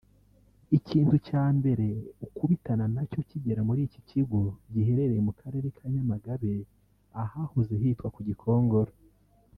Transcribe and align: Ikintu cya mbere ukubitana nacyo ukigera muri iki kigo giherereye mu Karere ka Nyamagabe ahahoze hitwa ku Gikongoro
Ikintu 0.77 1.15
cya 1.27 1.43
mbere 1.57 1.87
ukubitana 2.25 2.85
nacyo 2.95 3.17
ukigera 3.23 3.61
muri 3.67 3.81
iki 3.87 4.01
kigo 4.09 4.41
giherereye 4.73 5.21
mu 5.27 5.33
Karere 5.39 5.67
ka 5.77 5.85
Nyamagabe 5.93 6.53
ahahoze 7.21 7.73
hitwa 7.81 8.07
ku 8.15 8.21
Gikongoro 8.29 8.91